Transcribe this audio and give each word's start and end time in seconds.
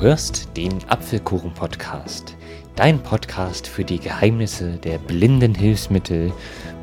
hörst 0.00 0.56
den 0.56 0.78
Apfelkuchen-Podcast, 0.88 2.34
dein 2.74 3.02
Podcast 3.02 3.66
für 3.66 3.84
die 3.84 3.98
Geheimnisse 3.98 4.78
der 4.78 4.96
blinden 4.96 5.54
Hilfsmittel, 5.54 6.32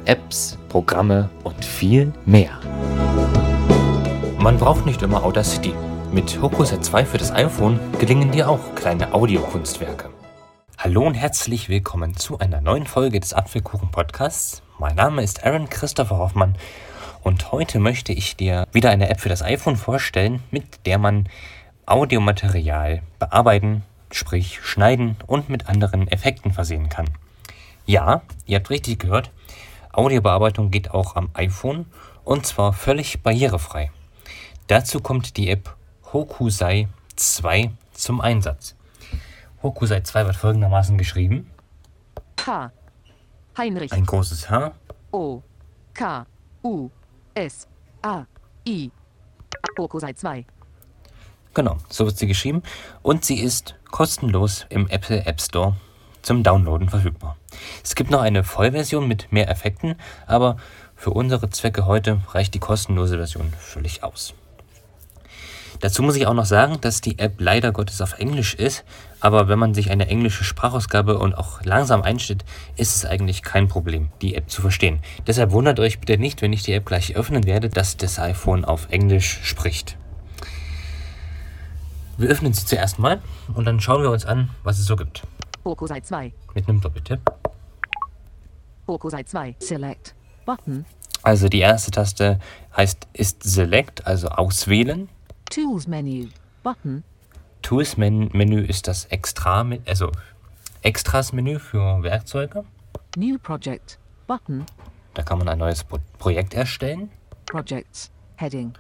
Apps, 0.06 0.60
Programme 0.70 1.28
und 1.44 1.66
viel 1.66 2.14
mehr. 2.28 2.60
Man 4.38 4.60
braucht 4.60 4.86
nicht 4.86 5.02
immer 5.02 5.24
Audacity. 5.24 5.74
Mit 6.12 6.40
Hokuset 6.40 6.86
2 6.86 7.06
für 7.06 7.18
das 7.18 7.32
iPhone 7.32 7.80
gelingen 7.98 8.30
dir 8.30 8.48
auch 8.48 8.76
kleine 8.76 9.12
Audiokunstwerke. 9.16 10.12
Hallo 10.78 11.02
und 11.08 11.16
herzlich 11.16 11.70
willkommen 11.70 12.16
zu 12.16 12.38
einer 12.38 12.62
neuen 12.62 12.86
Folge 12.86 13.20
des 13.20 13.34
Apfelkuchen-Podcasts. 13.34 14.62
Mein 14.78 14.96
Name 14.96 15.24
ist 15.24 15.44
Aaron 15.44 15.70
Christopher 15.70 16.20
Hoffmann 16.20 16.56
und 17.24 17.52
heute 17.52 17.80
möchte 17.80 18.14
ich 18.14 18.36
dir 18.36 18.68
wieder 18.74 18.92
eine 18.92 19.10
App 19.10 19.22
für 19.22 19.30
das 19.30 19.42
iPhone 19.42 19.76
vorstellen, 19.76 20.44
mit 20.52 20.86
der 20.86 21.00
man 21.00 21.28
Audiomaterial 21.88 23.02
bearbeiten, 23.18 23.84
sprich 24.12 24.60
schneiden 24.62 25.16
und 25.26 25.48
mit 25.48 25.70
anderen 25.70 26.08
Effekten 26.10 26.52
versehen 26.52 26.90
kann. 26.90 27.10
Ja, 27.86 28.22
ihr 28.46 28.58
habt 28.58 28.70
richtig 28.70 29.00
gehört, 29.00 29.32
Audiobearbeitung 29.94 30.70
geht 30.70 30.92
auch 30.92 31.16
am 31.16 31.30
iPhone 31.34 31.86
und 32.26 32.46
zwar 32.46 32.74
völlig 32.74 33.24
barrierefrei. 33.24 33.90
Dazu 34.68 35.00
kommt 35.00 35.38
die 35.38 35.50
App 35.50 35.78
Hokusai 36.12 36.90
2 37.16 37.72
zum 37.94 38.20
Einsatz. 38.20 38.76
Hokusai 39.64 40.02
2 40.02 40.26
wird 40.26 40.36
folgendermaßen 40.36 40.98
geschrieben. 40.98 41.50
H. 42.46 42.72
Heinrich. 43.58 43.94
Ein 43.94 44.06
großes 44.06 44.50
H. 44.50 44.74
O. 45.12 45.42
K. 45.94 46.26
U. 46.64 46.90
S. 47.34 47.66
A. 48.02 48.26
I. 48.68 48.92
Hokusai 49.78 50.12
2. 50.12 50.46
Genau, 51.58 51.78
so 51.90 52.06
wird 52.06 52.20
sie 52.20 52.28
geschrieben. 52.28 52.62
Und 53.02 53.26
sie 53.26 53.40
ist 53.40 53.74
kostenlos 53.90 54.68
im 54.70 54.88
Apple 54.90 55.26
App 55.26 55.42
Store 55.42 55.76
zum 56.22 56.44
Downloaden 56.44 56.88
verfügbar. 56.88 57.36
Es 57.84 57.96
gibt 57.96 58.12
noch 58.12 58.22
eine 58.22 58.44
Vollversion 58.44 59.08
mit 59.08 59.32
mehr 59.32 59.50
Effekten, 59.50 59.96
aber 60.28 60.58
für 60.96 61.10
unsere 61.10 61.50
Zwecke 61.50 61.88
heute 61.88 62.22
reicht 62.30 62.54
die 62.54 62.60
kostenlose 62.60 63.18
Version 63.18 63.52
völlig 63.58 64.04
aus. 64.04 64.36
Dazu 65.80 66.04
muss 66.04 66.16
ich 66.16 66.28
auch 66.28 66.36
noch 66.36 66.46
sagen, 66.46 66.80
dass 66.80 67.02
die 67.02 67.18
App 67.18 67.34
leider 67.40 67.72
Gottes 67.72 68.02
auf 68.02 68.20
Englisch 68.20 68.54
ist, 68.54 68.86
aber 69.20 69.48
wenn 69.48 69.58
man 69.58 69.74
sich 69.74 69.90
eine 69.90 70.10
englische 70.10 70.44
Sprachausgabe 70.44 71.18
und 71.18 71.34
auch 71.34 71.64
langsam 71.64 72.04
einstellt, 72.04 72.46
ist 72.76 72.96
es 72.96 73.04
eigentlich 73.04 73.42
kein 73.42 73.68
Problem, 73.68 74.10
die 74.22 74.36
App 74.36 74.52
zu 74.52 74.62
verstehen. 74.62 75.00
Deshalb 75.26 75.50
wundert 75.50 75.80
euch 75.80 76.00
bitte 76.00 76.20
nicht, 76.20 76.44
wenn 76.44 76.54
ich 76.54 76.62
die 76.62 76.74
App 76.74 76.86
gleich 76.86 77.16
öffnen 77.16 77.46
werde, 77.46 77.70
dass 77.70 77.98
das 77.98 78.20
iPhone 78.20 78.64
auf 78.64 78.90
Englisch 78.92 79.40
spricht. 79.42 79.98
Wir 82.18 82.30
öffnen 82.30 82.52
sie 82.52 82.66
zuerst 82.66 82.98
mal 82.98 83.22
und 83.54 83.66
dann 83.66 83.80
schauen 83.80 84.02
wir 84.02 84.10
uns 84.10 84.26
an, 84.26 84.50
was 84.64 84.80
es 84.80 84.86
so 84.86 84.96
gibt. 84.96 85.22
Hokusai 85.64 86.02
2. 86.02 86.34
Mit 86.56 86.68
einem 86.68 86.82
Doppeltipp. 86.82 87.22
Hokusai 88.88 89.24
2. 89.24 89.56
Select. 89.60 90.16
Button. 90.46 90.86
Also 91.22 91.48
die 91.48 91.60
erste 91.60 91.92
Taste 91.92 92.40
heißt 92.76 93.08
ist 93.14 93.44
Select, 93.44 94.08
also 94.08 94.30
auswählen. 94.30 95.10
Tools 95.50 95.88
Menu. 95.88 96.30
Button. 96.64 97.04
Tools 97.62 97.98
Men 97.98 98.30
Menü 98.34 98.62
ist 98.62 98.88
das 98.88 99.06
Extra, 99.06 99.66
also 99.86 100.12
Extras 100.82 101.34
Menü 101.34 101.60
für 101.60 102.02
Werkzeuge. 102.02 102.64
New 103.16 103.38
Project. 103.38 104.00
Button. 104.26 104.66
Da 105.14 105.24
kann 105.24 105.38
man 105.38 105.50
ein 105.50 105.58
neues 105.58 105.84
Pro 105.84 106.00
Projekt 106.18 106.54
erstellen. 106.54 107.12
Projects. 107.46 108.12
Heading. 108.38 108.74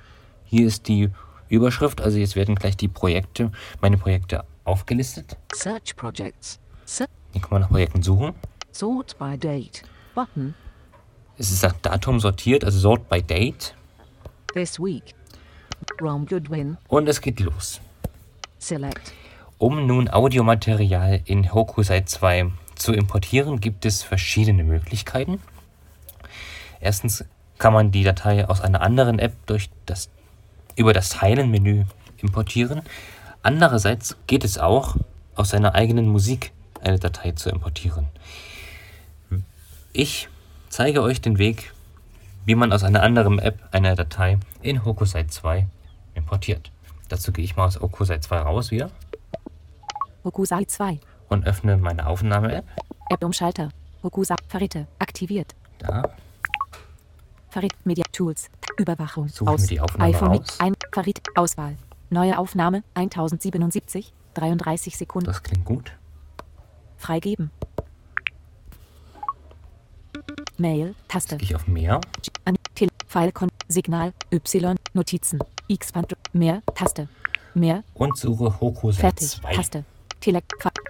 Hier 0.45 0.67
ist 0.67 0.87
die 0.87 1.09
Überschrift, 1.49 2.01
also 2.01 2.17
jetzt 2.17 2.35
werden 2.35 2.55
gleich 2.55 2.77
die 2.77 2.87
Projekte, 2.87 3.51
meine 3.81 3.97
Projekte 3.97 4.43
aufgelistet. 4.63 5.37
Search 5.53 5.95
Projects. 5.95 6.59
Hier 7.33 7.41
kann 7.41 7.51
man 7.51 7.61
nach 7.61 7.69
Projekten 7.69 8.01
suchen. 8.01 8.33
sort 8.71 9.17
by 9.17 9.37
Date. 9.37 9.83
Button. 10.15 10.55
Es 11.37 11.51
ist 11.51 11.63
nach 11.63 11.73
Datum 11.81 12.19
sortiert, 12.19 12.63
also 12.63 12.79
Sort 12.79 13.07
by 13.09 13.21
Date. 13.21 13.75
This 14.53 14.79
week. 14.79 15.13
Rom 16.01 16.25
Goodwin. 16.25 16.77
Und 16.87 17.07
es 17.07 17.21
geht 17.21 17.39
los. 17.39 17.79
Select. 18.57 19.13
Um 19.59 19.85
nun 19.85 20.09
Audiomaterial 20.09 21.21
in 21.25 21.53
Hokusai 21.53 22.01
2 22.01 22.51
zu 22.75 22.93
importieren, 22.93 23.59
gibt 23.59 23.85
es 23.85 24.03
verschiedene 24.03 24.63
Möglichkeiten. 24.63 25.41
Erstens 26.79 27.25
kann 27.57 27.73
man 27.73 27.91
die 27.91 28.03
Datei 28.03 28.47
aus 28.47 28.61
einer 28.61 28.81
anderen 28.81 29.19
App 29.19 29.33
durch 29.47 29.69
das, 29.85 30.09
über 30.77 30.93
das 30.93 31.09
Teilen-Menü 31.09 31.83
importieren. 32.17 32.81
Andererseits 33.43 34.15
geht 34.27 34.45
es 34.45 34.57
auch, 34.57 34.95
aus 35.35 35.49
seiner 35.49 35.75
eigenen 35.75 36.07
Musik 36.07 36.51
eine 36.81 36.99
Datei 36.99 37.31
zu 37.33 37.49
importieren. 37.49 38.07
Ich 39.91 40.29
zeige 40.69 41.01
euch 41.01 41.21
den 41.21 41.37
Weg, 41.37 41.73
wie 42.45 42.55
man 42.55 42.71
aus 42.71 42.83
einer 42.83 43.03
anderen 43.03 43.39
App 43.39 43.59
eine 43.71 43.95
Datei 43.95 44.37
in 44.61 44.85
Hokusai 44.85 45.25
2 45.25 45.67
importiert. 46.13 46.71
Dazu 47.09 47.31
gehe 47.31 47.43
ich 47.43 47.55
mal 47.55 47.65
aus 47.65 47.79
Hokusai 47.79 48.19
2 48.19 48.37
raus 48.39 48.71
wieder 48.71 48.91
Hokusai 50.23 50.65
2. 50.65 50.99
und 51.29 51.45
öffne 51.45 51.77
meine 51.77 52.05
Aufnahme-App. 52.05 52.65
App 53.09 53.23
Umschalter. 53.23 53.69
Hokusai 54.03 54.35
Verritte. 54.47 54.87
Aktiviert. 54.99 55.55
Da. 55.79 56.03
Verrit 57.49 57.73
Media 57.85 58.03
Tools. 58.17 58.49
Überwachung. 58.77 59.27
Die 59.69 59.79
Aufnahme 59.79 60.09
iPhone 60.15 60.31
mit 60.31 60.53
ein 60.59 60.73
Verrit 60.91 61.21
Auswahl. 61.35 61.77
Neue 62.09 62.39
Aufnahme 62.39 62.83
1077. 62.95 64.11
33 64.33 64.97
Sekunden. 64.97 65.27
Das 65.27 65.43
klingt 65.43 65.65
gut. 65.65 65.91
Freigeben. 66.97 67.51
Mail. 70.57 70.95
Taste. 71.07 71.37
Gehe 71.37 71.49
ich 71.49 71.55
auf 71.55 71.67
Mehr. 71.67 72.01
An 72.45 72.55
Til 72.73 72.89
File 73.07 73.31
Con 73.31 73.49
Signal 73.67 74.13
Y 74.31 74.75
Notizen 74.93 75.39
X-Band 75.67 76.17
Mehr 76.33 76.63
Taste. 76.73 77.07
Mehr 77.53 77.83
Und 77.93 78.17
suche 78.17 78.59
Hokusai 78.59 78.99
Fertig. 78.99 79.29
2. 79.29 79.53
Taste. 79.53 79.85
Telek 80.21 80.43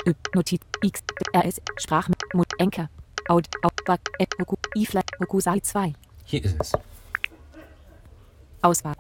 Ö 0.06 0.14
Notiz 0.34 0.62
X 0.82 1.04
RS 1.36 1.62
Sprach 1.78 2.08
Mut 2.34 2.48
Enker 2.58 2.90
Aud 3.28 3.48
Aud 3.64 3.86
Back 3.86 4.00
App 4.20 4.34
Hoku 4.40 4.56
iFly 4.76 5.02
Hokusai 5.20 5.60
2 5.60 5.94
Hier 6.24 6.46
ist 6.46 6.56
es. 6.60 6.72
Auswahl. 8.62 8.94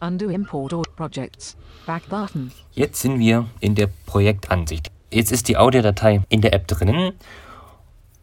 Undo 0.00 0.28
Import 0.28 0.72
or 0.72 0.84
Projects. 0.96 1.56
Back 1.86 2.08
button. 2.08 2.52
Jetzt 2.72 3.00
sind 3.00 3.18
wir 3.18 3.46
in 3.60 3.74
der 3.74 3.88
Projektansicht. 4.06 4.90
Jetzt 5.10 5.32
ist 5.32 5.48
die 5.48 5.56
Audiodatei 5.56 6.22
in 6.28 6.40
der 6.40 6.52
App 6.52 6.66
drinnen 6.66 7.14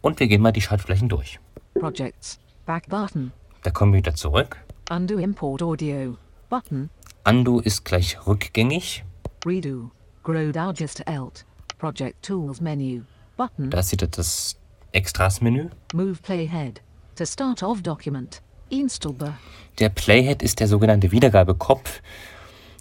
und 0.01 0.19
wir 0.19 0.27
gehen 0.27 0.41
mal 0.41 0.51
die 0.51 0.61
Schaltflächen 0.61 1.09
durch. 1.09 1.39
Projects. 1.73 2.39
Back 2.65 2.87
button. 2.89 3.31
Da 3.63 3.71
kommen 3.71 3.93
wir 3.93 3.97
wieder 3.99 4.15
zurück. 4.15 4.57
Undo 4.89 5.17
Import 5.17 5.63
Audio. 5.63 6.17
Button. 6.49 6.89
Undo 7.27 7.59
ist 7.59 7.85
gleich 7.85 8.17
rückgängig. 8.27 9.03
Redo. 9.45 9.91
Grow 10.23 10.51
Digest 10.51 11.07
Alt. 11.07 11.45
Project 11.79 12.23
Tools 12.23 12.61
Menu. 12.61 13.03
Button. 13.37 13.69
Da 13.69 13.81
sieht 13.81 14.03
ihr 14.03 14.07
das 14.07 14.57
Extras-Menü. 14.91 15.69
Move 15.93 16.17
Playhead. 16.21 16.81
To 17.21 17.25
start 17.27 17.61
of 17.61 17.83
document. 17.83 18.41
Installbar. 18.71 19.37
Der 19.77 19.89
Playhead 19.89 20.41
ist 20.41 20.59
der 20.59 20.67
sogenannte 20.67 21.11
Wiedergabekopf. 21.11 22.01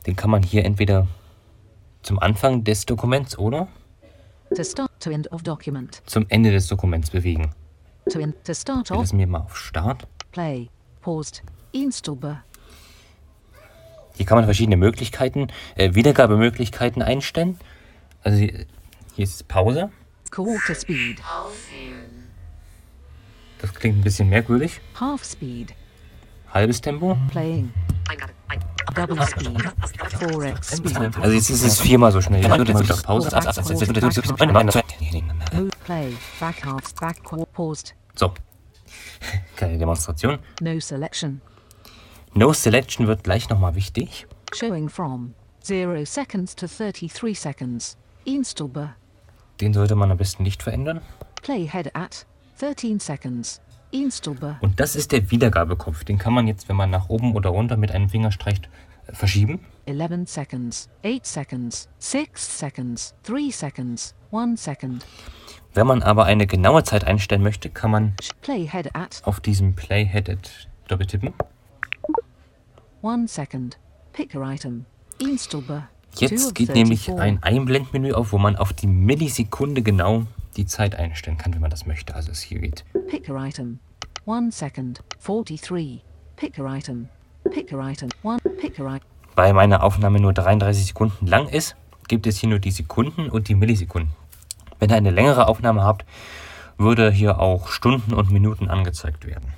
Den 0.07 0.17
kann 0.17 0.31
man 0.31 0.43
hier 0.43 0.65
entweder 0.65 1.07
zum 2.03 2.19
Anfang 2.19 2.65
des 2.65 2.87
Dokuments 2.87 3.37
oder 3.37 3.69
To 4.57 4.65
start 4.65 4.91
to 5.01 5.11
end 5.11 5.31
of 5.31 5.43
document. 5.43 6.01
zum 6.07 6.25
Ende 6.31 6.53
des 6.53 6.69
Dokuments 6.69 7.11
bewegen. 7.11 7.51
To 8.11 8.19
end 8.19 8.43
to 8.47 8.55
start 8.55 8.89
Wir 8.89 8.97
of 8.97 9.03
lassen 9.03 9.19
wir 9.19 9.27
mal 9.27 9.41
auf 9.41 9.59
Start. 9.59 10.09
play. 10.33 10.71
Paused. 11.03 11.43
Installbar. 11.73 12.43
Hier 14.17 14.25
kann 14.25 14.37
man 14.39 14.47
verschiedene 14.47 14.79
Möglichkeiten, 14.79 15.49
äh, 15.75 15.93
Wiedergabemöglichkeiten 15.93 17.03
einstellen. 17.03 17.59
Also 18.23 18.39
hier 18.39 18.65
hier 19.17 19.25
ist 19.25 19.47
Pause. 19.49 19.91
Quarter 20.31 20.75
speed. 20.75 21.21
Das 23.61 23.75
klingt 23.75 23.99
ein 23.99 24.03
bisschen 24.03 24.29
merkwürdig. 24.29 24.81
Half 24.99 25.25
speed. 25.25 25.75
Halbes 26.53 26.81
Tempo. 26.81 27.17
Playing. 27.31 27.73
Double 28.95 29.25
speed. 29.27 29.59
4x 30.19 30.77
speed. 30.77 31.17
Also 31.19 31.31
jetzt 31.33 31.51
ist 31.51 31.63
es 31.63 31.81
viermal 31.81 32.11
so 32.13 32.21
schnell. 32.21 32.43
Pause. 33.05 33.31
Move 35.53 35.71
play. 35.85 36.17
Back 36.41 36.65
half. 36.65 36.95
Back 36.95 37.23
qu- 37.25 37.47
paused. 37.53 37.95
So. 38.17 38.33
Kleine 39.57 39.79
Demonstration. 39.79 40.39
No 40.61 40.79
selection. 40.81 41.41
No 42.35 42.53
Selection 42.53 43.07
wird 43.07 43.25
gleich 43.25 43.49
nochmal 43.49 43.75
wichtig. 43.75 44.27
Showing 44.55 44.89
from 44.89 45.35
0 45.65 46.07
seconds 46.07 46.55
to 46.57 46.67
33 46.67 47.35
seconds. 47.39 47.97
Installbar. 48.25 48.95
Den 49.61 49.73
sollte 49.75 49.95
man 49.97 50.11
am 50.11 50.17
besten 50.17 50.43
nicht 50.45 50.63
verändern. 50.63 51.01
Playhead 51.43 51.95
at 51.95 52.27
13 52.61 53.01
seconds. 53.01 53.63
Und 54.61 54.79
das 54.79 54.95
ist 54.95 55.13
der 55.13 55.31
Wiedergabekopf. 55.31 56.05
Den 56.05 56.19
kann 56.19 56.35
man 56.35 56.47
jetzt, 56.47 56.69
wenn 56.69 56.77
man 56.77 56.91
nach 56.91 57.09
oben 57.09 57.35
oder 57.35 57.51
runter 57.51 57.79
mit 57.79 57.91
einem 57.91 58.11
Finger 58.11 58.31
streicht, 58.31 58.69
verschieben. 59.13 59.61
11 59.87 60.29
seconds, 60.29 60.91
8 61.05 61.27
seconds, 61.27 61.89
6 61.99 62.59
seconds, 62.59 63.15
3 63.23 63.51
seconds, 63.51 64.15
1 64.31 64.63
second. 64.63 65.07
Wenn 65.73 65.87
man 65.87 66.03
aber 66.03 66.27
eine 66.27 66.47
genaue 66.47 66.85
Zeit 66.85 67.05
einstellen 67.05 67.43
möchte, 67.43 67.71
kann 67.71 67.91
man 67.91 68.13
Playhead 68.43 68.95
at 68.95 69.23
auf 69.25 69.41
diesem 69.41 69.75
Playheaded 69.75 70.69
doppeltippen. 70.87 71.33
1 73.03 73.35
second. 73.35 73.79
Picker 74.13 74.43
item. 74.43 74.85
Jetzt 76.19 76.55
geht 76.55 76.75
nämlich 76.75 77.11
ein 77.11 77.43
Einblendmenü 77.43 78.13
auf, 78.13 78.33
wo 78.33 78.39
man 78.39 78.57
auf 78.57 78.73
die 78.75 78.87
Millisekunde 78.87 79.83
genau 79.83 80.27
die 80.57 80.67
Zeit 80.67 80.95
einstellen 80.95 81.37
kann, 81.37 81.55
wenn 81.55 81.61
man 81.61 81.71
das 81.71 81.87
möchte. 81.87 82.15
Also 82.15 82.31
es 82.31 82.41
hier 82.41 82.61
geht. 82.61 82.85
Picker 83.09 83.37
item. 83.45 83.79
1 84.27 84.57
second. 84.57 85.01
43. 85.25 86.03
Picker 86.37 86.75
item. 86.75 87.09
Picker 87.51 87.89
item. 87.89 88.09
1. 88.25 88.43
Picker 88.61 88.97
item. 88.97 89.09
Weil 89.37 89.53
meine 89.55 89.83
Aufnahme 89.83 90.21
nur 90.21 90.33
33 90.33 90.87
Sekunden 90.87 91.27
lang 91.27 91.49
ist, 91.49 91.77
gibt 92.09 92.27
es 92.27 92.39
hier 92.39 92.49
nur 92.49 92.59
die 92.59 92.71
Sekunden 92.71 93.31
und 93.31 93.49
die 93.49 93.55
Millisekunden. 93.55 94.13
Wenn 94.79 94.91
ihr 94.91 94.97
eine 94.97 95.11
längere 95.11 95.47
Aufnahme 95.47 95.83
habt, 95.85 96.05
würde 96.77 97.11
hier 97.11 97.39
auch 97.39 97.69
Stunden 97.69 98.15
und 98.15 98.31
Minuten 98.31 98.69
angezeigt 98.69 99.27
werden. 99.27 99.53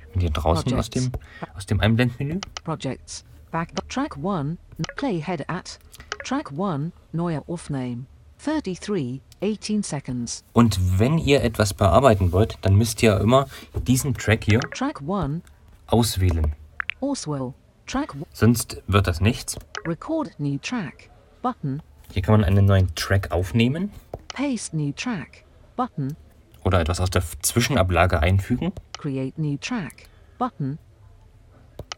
Ich 0.00 0.08
bin 0.12 0.20
hier 0.20 0.30
draußen 0.30 0.72
aus 0.74 0.90
dem, 0.90 1.12
aus 1.56 1.66
dem 1.66 1.80
Einblendmenü. 1.80 2.40
Projects. 2.64 3.24
Back. 3.50 3.68
Track 3.88 4.16
1. 4.16 4.58
Playhead 4.96 5.48
at. 5.48 5.78
Track 6.24 6.52
1. 6.58 6.92
Neuer 7.12 7.44
Aufname. 7.46 8.06
33. 8.44 9.22
18 9.40 9.82
seconds. 9.82 10.44
Und 10.52 10.98
wenn 10.98 11.18
ihr 11.18 11.42
etwas 11.42 11.72
bearbeiten 11.72 12.32
wollt, 12.32 12.58
dann 12.60 12.76
müsst 12.76 13.02
ihr 13.02 13.18
immer 13.18 13.46
diesen 13.86 14.14
Track 14.14 14.44
hier 14.44 14.60
Track 14.74 15.00
1. 15.00 15.42
auswählen. 15.86 16.52
Oswell. 17.00 17.54
Track 17.86 18.14
1. 18.14 18.26
Sonst 18.32 18.82
wird 18.86 19.06
das 19.06 19.20
nichts. 19.20 19.56
Record 19.86 20.38
new 20.38 20.58
track. 20.58 21.10
Button. 21.42 21.82
Hier 22.12 22.22
kann 22.22 22.40
man 22.40 22.44
einen 22.44 22.66
neuen 22.66 22.94
Track 22.94 23.32
aufnehmen 23.32 23.90
Paste 24.28 24.76
new 24.76 24.92
track. 24.92 25.44
Button. 25.76 26.16
oder 26.64 26.80
etwas 26.80 27.00
aus 27.00 27.10
der 27.10 27.22
Zwischenablage 27.40 28.20
einfügen. 28.20 28.72
Create 28.98 29.38
new 29.38 29.56
track. 29.56 30.08
Button. 30.38 30.78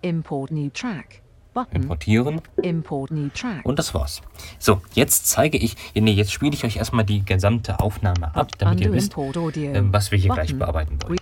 Import 0.03 0.51
new 0.51 0.71
track. 0.71 1.23
Button. 1.57 1.83
Importieren 1.85 2.43
Import 2.61 3.11
new 3.11 3.31
track. 3.31 3.65
und 3.65 3.79
das 3.79 3.95
war's. 3.95 4.21
So, 4.59 4.83
jetzt 4.93 5.27
zeige 5.27 5.57
ich, 5.57 5.75
nee, 5.95 6.13
jetzt 6.13 6.31
spiele 6.31 6.53
ich 6.53 6.65
euch 6.67 6.77
erstmal 6.77 7.07
die 7.07 7.25
gesamte 7.25 7.81
Aufnahme 7.81 8.35
ab, 8.37 8.51
damit 8.59 8.81
ihr 8.83 8.93
wisst, 8.93 9.17
ähm, 9.17 9.91
was 9.91 10.11
wir 10.11 10.19
hier 10.19 10.35
gleich 10.35 10.49
Button. 10.49 10.59
bearbeiten 10.59 10.99
wollen. 11.03 11.17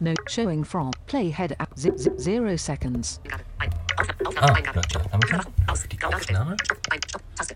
No 0.00 0.14
showing 0.28 0.64
from 0.64 0.90
playhead 1.06 1.56
zi- 1.76 1.92
zero 2.16 2.56
seconds. 2.56 3.20
Ah, 4.40 4.54
die 4.56 4.96
Aufnahme 4.96 5.26
schon? 5.28 5.40
Die 5.92 6.04
Aufnahme? 6.04 6.56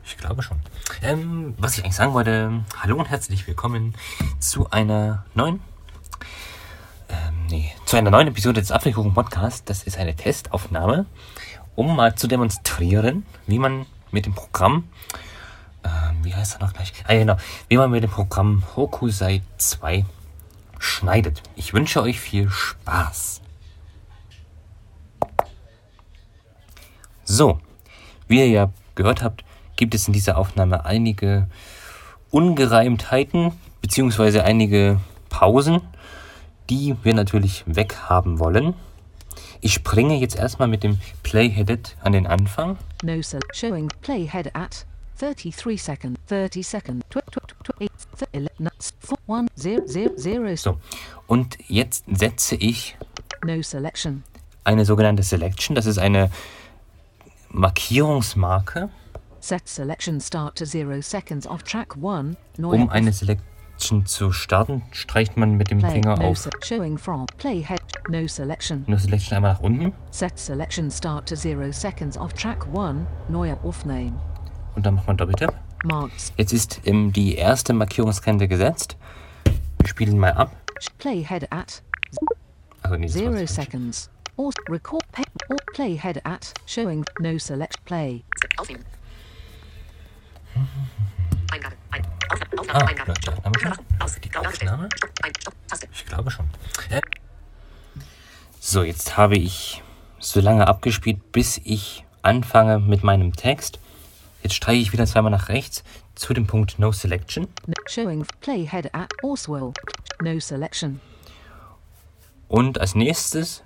Ich 0.05 0.17
glaube 0.17 0.43
schon. 0.43 0.59
Ähm, 1.03 1.55
was 1.59 1.77
ich 1.77 1.83
eigentlich 1.85 1.97
sagen 1.97 2.13
wollte, 2.15 2.65
hallo 2.81 2.97
und 2.99 3.11
herzlich 3.11 3.47
willkommen 3.49 3.95
zu 4.39 4.71
einer 4.71 5.25
neuen, 5.35 5.61
ähm, 7.09 7.47
nee, 7.51 7.73
zu 7.85 7.97
einer 7.97 8.11
neuen 8.11 8.29
Episode 8.29 8.61
des 8.61 8.71
Apfelkuchen 8.73 9.13
Podcast. 9.15 9.69
Das 9.71 9.83
ist 9.85 9.99
eine 9.99 10.15
Testaufnahme, 10.17 11.07
um 11.75 11.97
mal 11.97 12.15
zu 12.15 12.29
demonstrieren, 12.29 13.25
wie 13.47 13.59
man 13.59 13.87
mit 14.11 14.27
dem 14.27 14.35
Programm, 14.35 14.89
ähm, 15.85 16.25
wie 16.25 16.35
heißt 16.35 16.57
er 16.57 16.61
noch 16.67 16.73
gleich? 16.73 16.93
Ah, 17.07 17.15
genau, 17.15 17.37
wie 17.69 17.77
man 17.77 17.91
mit 17.91 18.03
dem 18.03 18.11
Programm 18.11 18.63
Hokusai 18.77 19.43
2 19.59 20.05
schneidet. 20.79 21.43
Ich 21.57 21.73
wünsche 21.73 22.03
euch 22.03 22.21
viel 22.21 22.51
Spaß. 22.51 23.41
So, 27.25 27.61
wie 28.29 28.39
ihr 28.39 28.49
ja 28.49 28.73
gehört 28.95 29.23
habt, 29.23 29.45
gibt 29.77 29.95
es 29.95 30.07
in 30.07 30.13
dieser 30.13 30.37
Aufnahme 30.37 30.85
einige 30.85 31.49
Ungereimtheiten 32.31 33.53
beziehungsweise 33.81 34.45
einige 34.45 35.01
Pausen, 35.29 35.81
die 36.69 36.97
wir 37.03 37.15
natürlich 37.15 37.65
weghaben 37.67 38.39
wollen. 38.39 38.75
Ich 39.65 39.73
springe 39.75 40.17
jetzt 40.19 40.35
erstmal 40.37 40.67
mit 40.69 40.83
dem 40.83 40.99
Playheaded 41.23 41.97
an 42.03 42.13
den 42.13 42.27
Anfang. 42.27 42.77
No 43.05 43.23
sel- 43.23 43.41
showing. 43.53 43.89
Playhead 44.03 44.55
at 44.55 44.85
33 45.21 45.81
second 45.81 46.19
30 46.29 46.63
second 46.67 47.05
tw- 47.11 47.21
tw- 47.31 47.41
tw- 47.65 47.81
eight, 47.81 47.93
th- 48.19 48.29
ele- 48.33 48.51
nuts, 48.59 48.93
four, 48.99 49.17
one, 49.27 49.47
zero, 49.57 49.87
zero, 49.87 50.17
zero, 50.17 50.57
So, 50.57 50.79
und 51.29 51.57
jetzt 51.69 52.05
setze 52.13 52.57
ich 52.57 52.97
no 53.45 53.63
selection. 53.63 54.25
eine 54.65 54.85
sogenannte 54.85 55.23
Selection. 55.23 55.77
Das 55.77 55.87
ist 55.87 55.99
eine 55.99 56.29
Markierungsmarke, 57.51 58.89
set 59.39 59.69
selection 59.69 60.21
start 60.21 60.59
to 60.59 60.65
zero 60.65 61.01
seconds 61.01 61.47
off 61.47 61.63
track 61.63 61.95
1 61.97 62.37
um 62.59 62.89
eine 62.91 63.13
Selection 63.79 64.07
zu 64.07 64.33
starten. 64.33 64.83
Streicht 64.93 65.37
man 65.37 65.57
mit 65.57 65.71
dem 65.71 65.79
play 65.79 65.91
Finger 65.93 66.17
no 66.17 66.29
auf 66.29 66.39
se- 66.39 66.51
showing 66.63 66.97
from 66.99 67.27
playhead 67.39 67.81
no 68.09 68.27
selection 68.27 68.85
eine 68.87 68.99
Selection 68.99 69.37
einmal 69.37 69.55
nach 69.55 69.61
unten 69.61 69.93
set 70.11 70.39
selection 70.39 70.91
start 70.91 71.29
to 71.29 71.35
zero 71.35 71.71
seconds 71.73 72.17
off 72.17 72.33
track 72.35 72.67
1 72.77 73.07
neuer 73.29 73.59
Aufname 73.65 74.13
und 74.75 74.87
dann 74.87 74.95
macht 74.95 75.07
man 75.07 75.17
Doppeltipp. 75.17 75.53
marks 75.85 76.33
Jetzt 76.37 76.53
ist 76.53 76.81
ähm, 76.85 77.13
die 77.13 77.35
erste 77.35 77.73
Markierungsgrenze 77.73 78.47
gesetzt. 78.49 78.97
Wir 79.79 79.89
spielen 79.89 80.19
mal 80.19 80.33
ab. 80.33 80.55
playhead 80.99 81.51
at 81.51 81.83
Also 82.83 82.97
nee, 82.97 83.09
zero 83.09 83.45
seconds 83.47 84.11
or 84.37 84.53
record 84.69 85.03
pay, 85.13 85.25
or 85.51 85.57
playhead 85.75 86.21
at 86.25 86.53
showing 86.67 87.05
no 87.21 87.37
select 87.39 87.85
play 87.85 88.23
Ah, 92.69 92.87
läuft 93.07 93.27
die 93.27 93.31
Aufnahme 93.31 93.59
schon? 93.59 93.73
Die 94.23 94.37
Aufnahme? 94.37 94.89
Ich 95.93 96.07
glaube 96.07 96.31
schon. 96.31 96.47
Äh. 96.91 97.01
So, 98.61 98.83
jetzt 98.83 99.17
habe 99.17 99.37
ich 99.37 99.83
so 100.19 100.41
lange 100.41 100.67
abgespielt, 100.69 101.33
bis 101.33 101.61
ich 101.65 102.05
anfange 102.23 102.79
mit 102.79 103.03
meinem 103.03 103.35
Text. 103.35 103.79
Jetzt 104.43 104.55
streiche 104.55 104.81
ich 104.81 104.93
wieder 104.93 105.07
zweimal 105.07 105.31
nach 105.31 105.49
rechts 105.49 105.85
zu 106.15 106.35
dem 106.35 106.47
Punkt 106.47 106.79
No 106.79 106.93
Selection. 106.93 107.49
Showing 107.87 108.27
playhead 108.41 108.95
at 108.95 109.13
Oswell. 109.23 109.73
No 110.21 110.39
selection. 110.39 111.01
Und 112.49 112.81
als 112.81 112.95
nächstes 112.95 113.63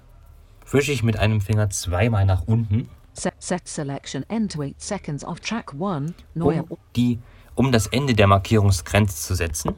wische 0.71 0.93
ich 0.93 1.03
mit 1.03 1.19
einem 1.19 1.41
Finger 1.41 1.71
zweimal 1.71 2.25
nach 2.25 2.43
unten, 2.47 2.89
Set, 3.15 3.35
set 3.39 3.67
selection 3.67 4.25
end 4.29 4.53
to 4.53 4.63
8 4.63 4.81
seconds 4.81 5.25
off 5.25 5.41
track 5.41 5.73
1. 5.73 6.13
Neuer 6.35 6.65
um, 6.69 6.77
die, 6.95 7.19
um 7.57 7.73
das 7.73 7.89
Ende 7.89 8.15
der 8.15 8.29
Markierungsgrenze 8.29 9.17
zu 9.17 9.35
setzen. 9.35 9.75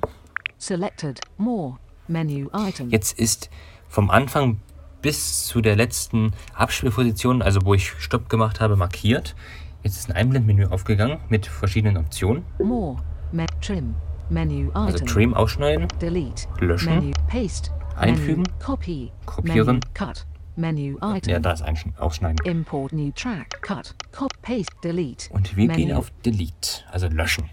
selected. 0.59 1.21
More. 1.39 1.79
Menu 2.09 2.49
item. 2.53 2.91
Jetzt 2.91 3.19
ist 3.19 3.49
vom 3.89 4.11
Anfang 4.11 4.61
bis 5.03 5.47
zu 5.47 5.61
der 5.61 5.77
letzten 5.77 6.33
Abspielposition, 6.55 7.41
also 7.43 7.61
wo 7.65 7.75
ich 7.75 7.91
Stopp 7.99 8.29
gemacht 8.29 8.61
habe, 8.61 8.77
markiert. 8.77 9.35
Jetzt 9.83 9.97
ist 9.99 10.11
ein 10.11 10.17
Einblendmenü 10.17 10.67
aufgegangen 10.67 11.19
mit 11.29 11.47
verschiedenen 11.47 11.97
Optionen. 11.99 12.45
More. 12.63 12.97
Me 13.31 13.47
trim. 13.61 13.95
Menu 14.31 14.69
item. 14.71 14.77
Also 14.77 15.05
Trim 15.05 15.35
ausschneiden, 15.35 15.87
Delete. 16.01 16.49
Löschen. 16.61 16.95
Menu 16.95 17.13
paste. 17.29 17.71
Einfügen. 17.97 18.43
Menu 18.43 18.59
copy. 18.59 19.13
Kopieren. 19.27 19.67
Menu 19.67 19.81
cut. 19.95 20.27
Menu 20.57 20.99
item. 21.01 21.33
ja, 21.33 21.39
da 21.39 21.53
ist 21.53 21.63
ein 21.63 21.79
Ausschneiden. 21.99 22.45
Import 22.45 22.93
new 22.93 23.13
track. 23.13 23.63
Cut. 23.63 23.95
Cop 24.13 24.33
paste. 24.43 24.75
Delete. 24.83 25.33
Und 25.33 25.57
wir 25.57 25.69
Menu. 25.69 25.77
gehen 25.79 25.93
auf 25.97 26.11
Delete, 26.25 26.83
also 26.91 27.07
löschen. 27.09 27.49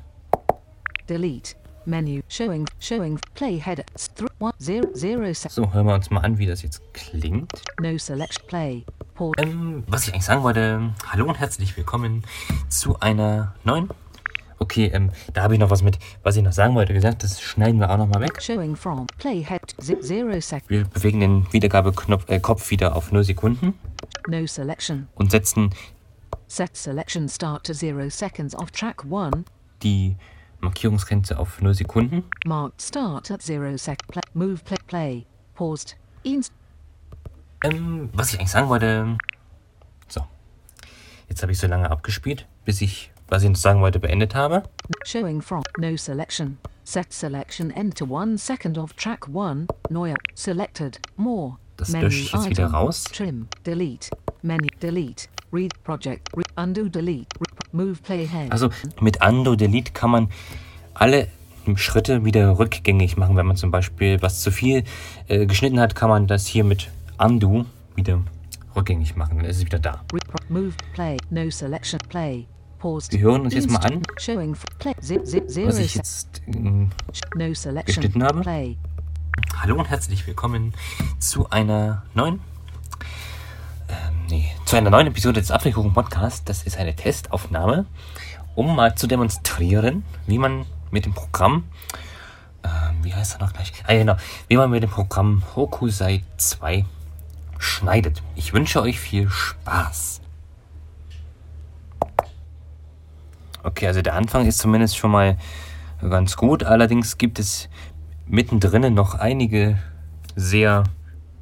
Delete. 1.10 1.56
Menu 1.88 2.22
showing 2.30 2.66
showing 2.80 3.20
zero, 4.58 4.88
zero 4.96 5.34
se- 5.34 5.50
So, 5.50 5.72
hören 5.72 5.86
wir 5.86 5.94
uns 5.94 6.10
mal 6.10 6.22
an, 6.22 6.40
wie 6.40 6.48
das 6.48 6.64
jetzt 6.64 6.82
klingt. 6.94 7.52
no 7.80 7.96
select 8.00 8.48
play. 8.48 8.84
Ähm, 9.38 9.84
was 9.88 10.08
ich 10.08 10.14
eigentlich 10.14 10.26
sagen 10.26 10.42
wollte, 10.42 10.94
hallo 11.08 11.26
und 11.28 11.40
herzlich 11.40 11.78
willkommen 11.78 12.24
zu 12.70 13.00
einer 13.00 13.54
neuen. 13.64 13.90
Okay, 14.58 14.86
ähm, 14.94 15.12
da 15.34 15.44
habe 15.44 15.54
ich 15.54 15.60
noch 15.60 15.70
was 15.70 15.84
mit, 15.84 16.00
was 16.24 16.36
ich 16.38 16.44
noch 16.44 16.54
sagen 16.54 16.74
wollte, 16.76 16.94
gesagt, 16.94 17.24
das 17.24 17.40
schneiden 17.40 17.80
wir 17.80 17.92
auch 17.92 17.98
noch 17.98 18.08
mal 18.08 18.20
weg. 18.22 18.42
Showing 18.42 18.76
from 18.76 19.06
playhead 19.20 19.76
zero 19.80 20.40
sec 20.42 20.64
Wir 20.70 20.86
bewegen 20.86 21.20
den 21.20 21.54
Wiedergabeknopf 21.54 22.28
äh, 22.30 22.40
Kopf 22.40 22.72
wieder 22.72 22.96
auf 22.96 23.12
0 23.12 23.24
Sekunden 23.24 23.76
no 24.28 24.46
selection. 24.48 25.08
und 25.16 25.30
setzen 25.30 25.70
Set 26.48 26.76
selection 26.76 27.30
start 27.30 27.66
to 27.68 27.74
zero 27.74 28.10
seconds 28.10 28.56
off 28.56 28.72
track 28.72 29.04
one. 29.10 29.44
die 29.84 30.16
Markierungsgrenze 30.66 31.40
auf 31.40 31.62
0 31.62 31.74
Sekunden. 31.74 32.24
Marked 32.46 32.82
start 32.82 33.32
at 33.32 33.42
zero 33.42 33.78
sec. 33.78 34.00
Play, 34.08 34.22
move 34.34 34.58
play 34.64 34.78
play. 34.88 35.26
Paused. 35.56 35.96
Inst 36.24 36.52
Ähm, 37.64 38.10
was 38.14 38.34
ich 38.34 38.40
eigentlich 38.40 38.52
sagen 38.52 38.68
wollte. 38.70 39.18
So. 40.08 40.22
Jetzt 41.30 41.42
habe 41.42 41.52
ich 41.54 41.60
so 41.60 41.68
lange 41.68 41.90
abgespielt, 41.90 42.46
bis 42.66 42.82
ich, 42.82 43.12
was 43.30 43.44
ich 43.44 43.50
noch 43.50 43.56
sagen 43.56 43.82
wollte, 43.82 44.00
beendet 44.00 44.36
habe. 44.36 44.64
showing 45.06 45.42
from 45.42 45.64
no 45.80 45.96
selection. 45.96 46.58
Set 46.84 47.12
selection 47.12 47.72
end 47.72 47.98
to 47.98 48.06
one 48.06 48.38
second 48.38 48.78
of 48.78 48.94
track 48.94 49.28
one. 49.34 49.66
Neuer 49.90 50.18
selected. 50.36 51.00
More. 51.16 51.58
Das 51.78 51.92
lösche 51.92 52.20
ich 52.20 52.32
jetzt 52.32 52.50
wieder 52.50 52.68
raus. 52.68 53.04
Trim. 53.06 53.48
Delete. 53.66 54.10
Menu. 54.44 54.68
Delete. 54.82 55.28
Read 55.52 55.72
project. 55.84 56.30
Re 56.36 56.44
undo 56.58 56.88
delete. 56.88 57.28
Re. 57.40 57.55
Also 58.50 58.70
mit 59.00 59.26
Undo 59.26 59.56
Delete 59.56 59.92
kann 59.92 60.10
man 60.10 60.30
alle 60.94 61.28
Schritte 61.76 62.24
wieder 62.24 62.58
rückgängig 62.60 63.18
machen. 63.18 63.36
Wenn 63.36 63.46
man 63.46 63.58
zum 63.58 63.72
Beispiel 63.72 64.22
was 64.22 64.42
zu 64.42 64.52
viel 64.52 64.84
äh, 65.28 65.46
geschnitten 65.46 65.80
hat, 65.80 65.96
kann 65.96 66.10
man 66.10 66.28
das 66.28 66.46
hier 66.46 66.64
mit 66.64 66.92
Undo 67.18 67.66
wieder 67.96 68.22
rückgängig 68.76 69.16
machen. 69.16 69.38
Dann 69.38 69.46
ist 69.46 69.58
es 69.58 69.66
wieder 69.66 69.80
da. 69.80 70.02
Move 70.50 70.74
play. 70.94 71.18
No 71.30 71.50
selection 71.50 72.00
play. 72.10 72.46
Paused. 72.80 73.12
Wir 73.14 73.20
hören 73.20 73.42
uns 73.42 73.54
jetzt 73.54 73.70
mal 73.70 73.80
an, 73.80 74.02
was 74.16 75.80
ich 75.80 75.96
jetzt. 75.96 76.42
no 76.48 77.54
selection. 77.54 77.86
geschnitten 77.86 78.24
habe. 78.24 78.42
Play. 78.42 78.78
Hallo 79.62 79.76
und 79.78 79.90
herzlich 79.90 80.26
willkommen 80.28 80.74
zu 81.20 81.50
einer 81.50 82.04
neuen. 82.14 82.40
Nee, 84.28 84.50
zu 84.66 84.76
einer 84.76 84.90
neuen 84.90 85.06
Episode 85.06 85.40
des 85.40 85.52
Apfelkuchen 85.52 85.94
Podcast. 85.94 86.50
Das 86.50 86.64
ist 86.64 86.78
eine 86.78 86.96
Testaufnahme, 86.96 87.86
um 88.56 88.76
mal 88.76 88.96
zu 88.96 89.06
demonstrieren, 89.06 90.04
wie 90.26 90.40
man 90.40 90.66
mit 90.90 91.06
dem 91.06 91.14
Programm. 91.14 91.66
Ähm, 92.64 93.04
wie 93.04 93.14
heißt 93.14 93.36
er 93.36 93.46
noch 93.46 93.54
gleich? 93.54 93.72
Ah, 93.86 93.94
genau. 93.94 94.16
Wie 94.48 94.58
man 94.58 94.72
mit 94.72 94.82
dem 94.82 94.90
Programm 94.90 95.44
Hokusai 95.56 96.24
2 96.38 96.86
schneidet. 97.60 98.24
Ich 98.36 98.52
wünsche 98.52 98.82
euch 98.82 99.00
viel 99.00 99.30
Spaß. 99.30 100.22
Okay, 103.62 103.86
also 103.86 104.02
der 104.02 104.16
Anfang 104.16 104.48
ist 104.48 104.58
zumindest 104.58 104.98
schon 104.98 105.12
mal 105.12 105.38
ganz 106.02 106.36
gut. 106.36 106.64
Allerdings 106.64 107.20
gibt 107.20 107.38
es 107.38 107.70
mittendrin 108.26 108.92
noch 108.96 109.14
einige 109.14 109.78
sehr 110.36 110.84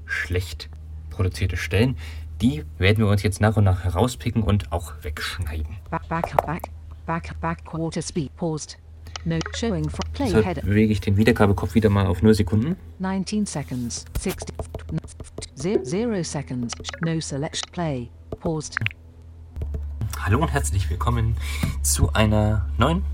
schlecht 0.05 0.69
produzierte 1.09 1.55
Stellen. 1.55 1.95
Die 2.43 2.61
werden 2.77 2.97
wir 2.97 3.07
uns 3.07 3.23
jetzt 3.23 3.39
nach 3.39 3.55
und 3.55 3.63
nach 3.63 3.85
herauspicken 3.85 4.43
und 4.43 4.69
auch 4.73 4.91
wegschneiden. 5.01 5.77
Back 5.89 6.09
back 6.09 6.45
back 6.45 6.69
back 7.05 7.39
back 7.39 7.63
quarter 7.63 8.01
speed. 8.01 8.35
Paused. 8.35 8.77
No 9.23 9.39
showing 9.55 9.89
from 9.89 10.11
play 10.11 10.25
Deshalb 10.25 10.61
bewege 10.61 10.91
ich 10.91 10.99
den 10.99 11.15
Wiedergabekopf 11.15 11.73
wieder 11.73 11.89
mal 11.89 12.05
auf 12.05 12.21
0 12.21 12.33
Sekunden. 12.33 12.75
19 12.99 13.45
seconds. 13.45 14.03
60. 14.19 14.53
Zero, 15.55 15.83
zero 15.83 16.21
seconds. 16.21 16.73
No 17.05 17.17
selection. 17.21 17.71
Play. 17.71 18.09
Paused. 18.41 18.77
Hallo 20.19 20.39
und 20.41 20.51
herzlich 20.51 20.89
willkommen 20.89 21.37
zu 21.81 22.11
einer 22.11 22.67
neuen. 22.77 23.05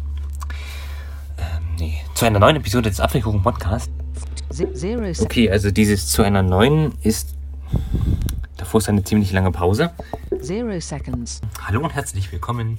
Ähm, 1.38 1.76
nee, 1.78 2.02
zu 2.16 2.26
einer 2.26 2.40
neuen 2.40 2.56
Episode 2.56 2.90
des 2.90 3.00
Apfelkuchen 3.00 3.44
Podcast. 3.44 3.92
Zip 4.50 4.76
zero 4.76 5.02
seconds. 5.02 5.22
Okay, 5.22 5.52
also 5.52 5.70
dieses 5.70 6.08
zu 6.08 6.24
einer 6.24 6.42
neuen 6.42 6.94
ist. 7.04 7.36
Davor 8.60 8.80
ist 8.80 8.90
eine 8.90 9.02
ziemlich 9.06 9.32
lange 9.32 9.54
Pause. 9.54 9.90
Zero 10.42 10.78
seconds. 10.82 11.40
Hallo 11.66 11.80
und 11.80 11.96
herzlich 11.96 12.30
willkommen. 12.30 12.78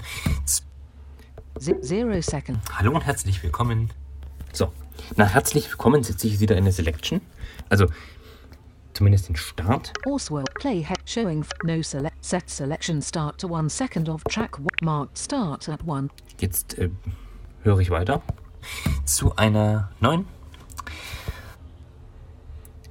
zero 1.59 2.21
seconds. 2.21 2.61
Hallo 2.79 2.93
und 2.93 3.07
herzlich 3.07 3.43
willkommen. 3.43 3.91
So, 4.53 4.71
nach 5.17 5.33
herzlich 5.33 5.71
willkommen 5.71 6.03
setze 6.03 6.27
ich 6.27 6.39
wieder 6.39 6.55
eine 6.55 6.71
Selection. 6.71 7.23
Also 7.71 7.87
zumindest 8.93 9.31
den 9.31 9.37
Start. 9.37 9.95
Oswell. 10.05 10.45
Play. 10.57 10.87
Showing. 11.07 11.47
No 11.65 11.81
select. 11.81 12.15
Set 12.23 12.51
selection 12.51 13.01
start 13.01 13.41
to 13.41 13.49
one 13.49 13.71
second 13.71 14.11
of 14.11 14.23
track. 14.25 14.59
Marked 14.83 15.19
start 15.19 15.67
at 15.71 15.81
one. 15.87 16.11
Jetzt 16.41 16.77
äh, 16.79 16.91
höre 17.63 17.79
ich 17.79 17.89
weiter. 17.89 18.21
Zu 19.07 19.35
einer 19.35 19.91
neuen. 19.99 20.27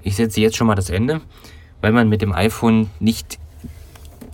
Ich 0.01 0.15
setze 0.15 0.41
jetzt 0.41 0.57
schon 0.57 0.65
mal 0.65 0.73
das 0.73 0.89
Ende, 0.89 1.21
weil 1.81 1.91
man 1.91 2.09
mit 2.09 2.21
dem 2.21 2.33
iPhone 2.33 2.89
nicht 2.99 3.39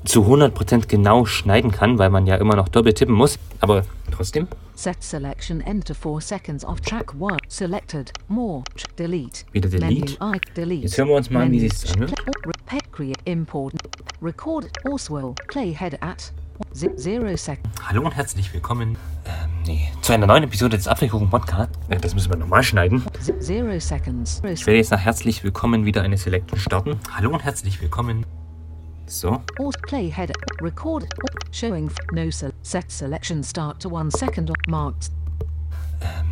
zu 0.05 0.23
100% 0.23 0.87
genau 0.87 1.25
schneiden 1.25 1.71
kann, 1.71 1.97
weil 1.97 2.09
man 2.09 2.27
ja 2.27 2.35
immer 2.35 2.55
noch 2.55 2.69
doppelt 2.69 2.97
tippen 2.97 3.15
muss. 3.15 3.39
Aber 3.59 3.83
trotzdem. 4.11 4.47
Set 4.75 5.01
selection 5.01 5.61
enter 5.61 5.95
4 5.95 6.21
seconds 6.21 6.65
of 6.65 6.81
track 6.81 7.13
1. 7.13 7.37
Selected. 7.47 8.11
More. 8.27 8.63
Delete. 8.99 9.45
Wieder 9.51 9.69
delete. 9.69 10.17
Menu. 10.19 10.35
I. 10.35 10.39
Delete. 10.55 10.83
Jetzt 10.83 10.97
hören 10.97 11.07
wir 11.07 11.15
uns 11.15 11.29
mal 11.29 11.43
an, 11.43 11.51
wie 11.51 11.61
sich's 11.61 11.91
anhört. 11.93 12.13
Import. 13.25 13.73
Record. 14.21 14.67
Oswell. 14.85 15.33
Play 15.47 15.73
head 15.73 15.97
at. 16.01 16.31
Zip 16.73 16.97
zero 16.97 17.35
seconds. 17.35 17.69
Hallo 17.87 18.01
und 18.03 18.15
herzlich 18.15 18.53
willkommen. 18.53 18.97
Ähm, 19.25 19.44
nee, 19.65 19.89
zu 20.01 20.13
einer 20.13 20.27
neuen 20.27 20.43
Episode 20.43 20.77
des 20.77 20.87
Apfelkuchen 20.87 21.29
Podcast. 21.29 21.71
Äh, 21.89 21.97
das 21.97 22.13
müssen 22.13 22.29
wir 22.29 22.37
nochmal 22.37 22.63
schneiden. 22.63 23.03
Zero 23.39 23.79
seconds. 23.79 24.41
Ich 24.45 24.65
werde 24.65 24.77
jetzt 24.77 24.91
nach 24.91 24.99
herzlich 24.99 25.43
willkommen 25.43 25.85
wieder 25.85 26.01
eine 26.03 26.17
Selection 26.17 26.59
starten. 26.59 26.99
Hallo 27.15 27.31
und 27.31 27.43
herzlich 27.43 27.81
willkommen. 27.81 28.25
So, 29.07 29.41
play 29.83 30.11
head. 30.11 30.31
Record. 30.61 31.03
or 31.03 31.29
Showing. 31.51 31.91
No 32.11 32.29
set 32.31 32.91
selection 32.91 33.43
start 33.43 33.81
to 33.81 33.95
1 33.95 34.11
second 34.17 34.51
marked. 34.67 35.11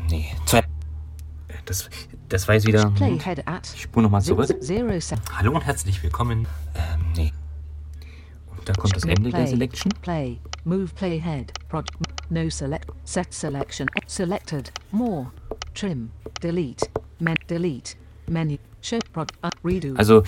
nee, 0.09 0.25
zu 0.45 0.57
Äh, 0.57 0.63
das, 1.65 1.89
das 2.29 2.47
war 2.47 2.55
jetzt 2.55 2.65
wieder. 2.67 2.89
Play 2.91 3.19
head 3.19 3.47
at. 3.47 3.71
Ich 3.75 3.83
spule 3.83 4.03
nochmal 4.03 4.21
zurück. 4.21 4.47
zero 4.61 4.99
seconds. 4.99 5.37
Hallo 5.37 5.53
und 5.53 5.61
herzlich 5.61 6.01
willkommen. 6.01 6.47
Ähm, 6.75 7.05
nee. 7.15 7.31
Und 8.57 8.67
da 8.67 8.73
kommt 8.73 8.95
das 8.95 9.03
Ende 9.03 9.29
der 9.29 9.47
Selection. 9.47 9.91
Play. 10.01 10.39
Move 10.63 10.87
play 10.95 11.21
head. 11.21 11.53
Project. 11.69 12.12
No 12.29 12.49
select. 12.49 12.89
Set 13.03 13.33
selection. 13.33 13.87
Selected. 14.07 14.71
More. 14.91 15.31
Trim. 15.73 16.11
Delete. 16.41 16.89
Men. 17.19 17.35
Delete. 17.49 17.95
Menu. 18.27 18.57
Show. 18.81 18.99
Project. 19.11 19.37
Uh, 19.43 19.49
redo. 19.63 19.95
Also, 19.97 20.23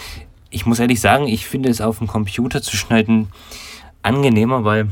ich 0.50 0.66
muss 0.66 0.80
ehrlich 0.80 1.02
sagen, 1.02 1.28
ich 1.28 1.46
finde 1.46 1.70
es 1.70 1.82
auf 1.82 1.98
dem 1.98 2.08
Computer 2.08 2.62
zu 2.62 2.76
schneiden 2.78 3.30
angenehmer, 4.02 4.64
weil 4.64 4.90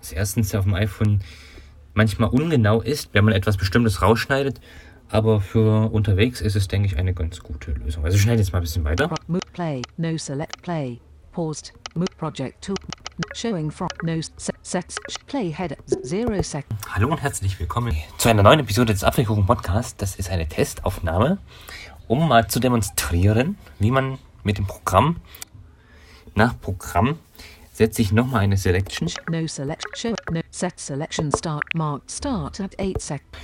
es 0.00 0.12
erstens 0.12 0.54
auf 0.54 0.64
dem 0.64 0.74
iPhone 0.74 1.20
manchmal 1.94 2.30
ungenau 2.30 2.80
ist, 2.80 3.10
wenn 3.12 3.24
man 3.24 3.34
etwas 3.34 3.56
Bestimmtes 3.56 4.02
rausschneidet. 4.02 4.60
Aber 5.08 5.40
für 5.40 5.90
unterwegs 5.92 6.40
ist 6.40 6.56
es, 6.56 6.66
denke 6.66 6.88
ich, 6.88 6.96
eine 6.96 7.14
ganz 7.14 7.40
gute 7.40 7.72
Lösung. 7.72 8.04
Also 8.04 8.18
schneide 8.18 8.40
jetzt 8.40 8.52
mal 8.52 8.58
ein 8.58 8.62
bisschen 8.62 8.84
weiter. 8.84 9.08
Play. 9.52 9.82
No 9.96 10.16
select. 10.16 10.60
Play. 10.62 11.00
Paused. 11.32 11.72
Move 11.94 12.06
project 12.18 12.64
2. 12.64 12.74
Showing 13.34 13.70
from. 13.70 13.88
No 14.02 14.20
set. 14.36 14.55
Hallo 16.90 17.08
und 17.08 17.22
herzlich 17.22 17.60
willkommen 17.60 17.94
zu 18.18 18.28
einer 18.28 18.42
neuen 18.42 18.58
Episode 18.58 18.92
des 18.92 19.04
Apfelkuchen 19.04 19.46
Podcast. 19.46 20.02
Das 20.02 20.16
ist 20.16 20.28
eine 20.28 20.48
Testaufnahme, 20.48 21.38
um 22.08 22.26
mal 22.26 22.48
zu 22.48 22.58
demonstrieren, 22.58 23.56
wie 23.78 23.92
man 23.92 24.18
mit 24.42 24.58
dem 24.58 24.66
Programm 24.66 25.20
nach 26.34 26.60
Programm 26.60 27.20
setze 27.72 28.02
ich 28.02 28.10
nochmal 28.10 28.40
eine 28.40 28.56
Selection. 28.56 29.08
No 29.30 29.46
select. 29.46 29.86
Show. 29.96 30.16
No 30.32 30.40
set 30.50 30.80
selection 30.80 31.30
start. 31.30 31.62
Marked 31.74 32.10
start 32.10 32.58
at 32.58 32.76
8 32.80 33.00
seconds. 33.00 33.38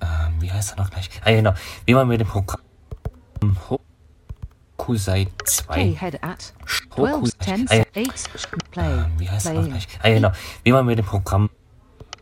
Ähm, 0.00 0.34
wie 0.40 0.50
heißt 0.50 0.72
er 0.72 0.78
noch 0.78 0.90
gleich? 0.90 1.08
Ah, 1.24 1.30
genau. 1.30 1.54
Wie 1.84 1.94
man 1.94 2.08
mit 2.08 2.20
dem 2.20 2.26
Programm 2.26 2.60
Hokusai 4.86 5.26
2. 5.44 5.72
Play 5.74 5.92
head 5.94 6.18
at 6.22 6.52
12, 6.94 7.12
Hokusai. 7.12 7.44
10, 7.44 7.66
Ah, 7.70 7.74
ja. 7.74 7.84
8, 7.96 8.70
play, 8.70 8.92
Ähm, 8.92 9.06
wie 9.18 9.28
heißt 9.28 9.46
playing, 9.46 9.68
gleich? 9.68 9.88
Ah, 10.02 10.08
genau. 10.08 10.32
Wie 10.62 10.72
man 10.72 10.86
mit 10.86 10.98
dem 10.98 11.04
Programm 11.04 11.50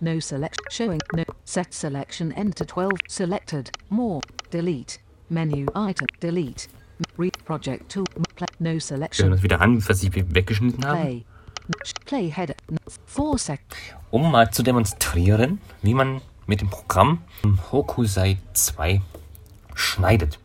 no 0.00 0.18
select, 0.20 0.60
showing, 0.70 1.00
no, 1.14 1.22
set 1.44 1.72
selection, 1.72 2.30
enter 2.32 2.66
12, 2.66 2.92
selected, 3.08 3.70
more, 3.90 4.20
delete, 4.50 4.98
menu, 5.28 5.66
item, 5.74 6.06
delete, 6.20 6.68
read 7.16 7.32
project 7.44 7.90
2, 7.92 8.04
play, 8.34 8.46
no 8.58 8.78
selection, 8.78 9.32
uns 9.32 9.42
wieder 9.42 9.60
an, 9.60 9.86
was 9.88 10.02
ich 10.02 10.14
weggeschnitten 10.14 10.84
habe. 10.84 10.98
play, 10.98 11.24
play 12.06 12.30
head, 12.30 12.54
4 13.06 13.38
sec, 13.38 13.60
Um 14.10 14.30
mal 14.30 14.50
zu 14.50 14.62
demonstrieren, 14.62 15.60
wie 15.82 15.94
man 15.94 16.20
mit 16.46 16.60
dem 16.60 16.68
Programm 16.70 17.20
Hokusai 17.72 18.38
2 18.52 19.00
schneidet. 19.74 20.38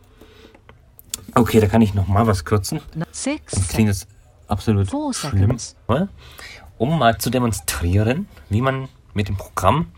Okay, 1.34 1.60
da 1.60 1.66
kann 1.66 1.82
ich 1.82 1.94
nochmal 1.94 2.26
was 2.26 2.44
kürzen. 2.44 2.80
6 3.12 3.52
Das 3.52 3.68
klingt 3.68 3.88
jetzt 3.88 4.08
absolut 4.48 4.88
schlimm. 5.14 5.56
Um 6.78 6.98
mal 6.98 7.18
zu 7.18 7.30
demonstrieren, 7.30 8.26
wie 8.48 8.62
man 8.62 8.88
mit 9.14 9.28
dem 9.28 9.36
Programm 9.36 9.92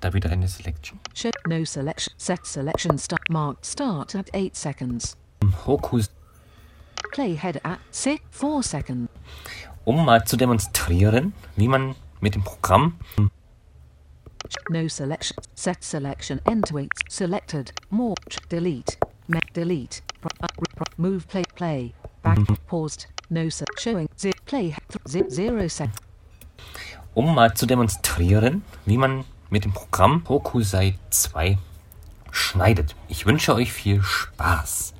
da 0.00 0.12
wieder 0.12 0.30
eine 0.30 0.46
Selection 0.46 0.98
no 1.48 1.64
selection, 1.64 2.12
set 2.18 2.44
selection, 2.44 2.98
start, 2.98 3.28
marked 3.30 3.64
start 3.64 4.14
at 4.14 4.32
8 4.34 4.54
seconds, 4.54 5.16
Hokus 5.66 6.10
play 7.12 7.34
head 7.34 7.64
at 7.64 7.78
6, 7.90 8.20
4 8.30 8.62
seconds, 8.62 9.10
um 9.84 10.04
mal 10.04 10.24
zu 10.24 10.36
demonstrieren, 10.36 11.32
wie 11.56 11.68
man 11.68 11.94
mit 12.20 12.34
dem 12.34 12.44
Programm 12.44 12.98
No 14.68 14.88
selection. 14.88 15.36
Set 15.54 15.82
selection. 15.82 16.40
Enter 16.46 16.76
eight. 16.76 16.92
Selected. 17.08 17.72
More. 17.90 18.14
Delete. 18.48 18.96
Delete. 19.54 20.02
Move. 20.96 21.26
Play. 21.28 21.42
Play. 21.54 21.92
Back. 22.22 22.38
Paused. 22.66 23.06
No 23.30 23.48
set. 23.48 23.68
Showing. 23.78 24.08
Zip. 24.16 24.34
Play. 24.44 24.74
Zip. 25.06 25.30
Zero 25.30 25.68
sec. 25.68 25.90
um 27.14 27.34
mal 27.34 27.54
zu 27.54 27.66
demonstrieren, 27.66 28.62
wie 28.84 28.98
man 28.98 29.24
mit 29.48 29.64
dem 29.64 29.72
Programm 29.72 30.22
Hokusai 30.28 30.98
2 31.10 31.56
schneidet. 32.30 32.94
Ich 33.08 33.24
wünsche 33.24 33.54
euch 33.54 33.72
viel 33.72 34.02
Spaß. 34.02 34.92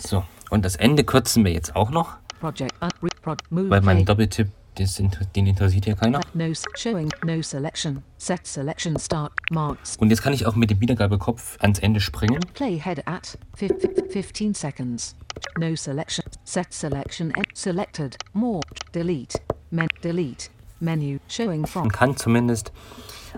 So, 0.00 0.24
und 0.50 0.64
das 0.64 0.76
Ende 0.76 1.02
kürzen 1.02 1.44
wir 1.44 1.52
jetzt 1.52 1.74
auch 1.74 1.90
noch, 1.90 2.16
Project. 2.40 2.72
Uh, 2.80 2.86
re- 3.02 3.08
pro- 3.20 3.34
move. 3.50 3.68
weil 3.70 3.80
mein. 3.80 4.04
Doppeltipp 4.04 4.48
das, 4.78 5.02
den 5.34 5.46
interessiert 5.46 5.86
ja 5.86 5.94
keiner. 5.94 6.20
No 6.34 6.44
s- 6.44 6.64
showing. 6.76 7.10
No 7.24 7.40
selection. 7.42 8.02
Set 8.16 8.46
selection 8.46 8.98
start. 8.98 9.32
Marks. 9.50 9.96
Und 9.96 10.10
jetzt 10.10 10.22
kann 10.22 10.32
ich 10.32 10.46
auch 10.46 10.54
mit 10.54 10.70
dem 10.70 10.80
Wiedergabekopf 10.80 11.56
ans 11.60 11.78
Ende 11.78 12.00
springen. 12.00 12.40
Playhead 12.54 13.06
at 13.06 13.38
fif- 13.56 13.78
fif- 13.80 14.12
15 14.12 14.54
seconds. 14.54 15.16
No 15.58 15.74
selection. 15.74 16.24
Set 16.44 16.72
selection. 16.72 17.32
Selected. 17.54 18.16
More. 18.32 18.60
Delete. 18.94 19.38
Men. 19.70 19.88
Delete. 20.02 20.48
Menu. 20.80 21.18
Showing 21.28 21.66
from. 21.66 21.82
Man 21.82 21.92
kann 21.92 22.16
zumindest 22.16 22.72